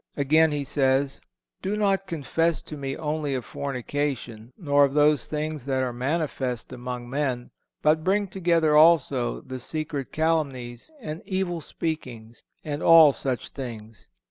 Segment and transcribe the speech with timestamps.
[0.17, 1.21] Again he says:
[1.61, 6.73] "Do not confess to me only of fornication, nor of those things that are manifest
[6.73, 7.49] among all men,
[7.83, 12.43] but bring together also thy secret calumnies and evil speakings,...
[12.65, 14.09] and all such things."